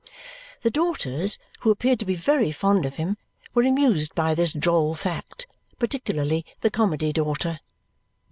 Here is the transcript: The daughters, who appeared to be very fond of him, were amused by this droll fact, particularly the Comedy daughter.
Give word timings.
The 0.63 0.71
daughters, 0.71 1.37
who 1.59 1.69
appeared 1.69 1.99
to 1.99 2.05
be 2.07 2.15
very 2.15 2.51
fond 2.51 2.87
of 2.87 2.95
him, 2.95 3.17
were 3.53 3.61
amused 3.61 4.15
by 4.15 4.33
this 4.33 4.51
droll 4.51 4.95
fact, 4.95 5.45
particularly 5.77 6.43
the 6.61 6.71
Comedy 6.71 7.13
daughter. 7.13 7.59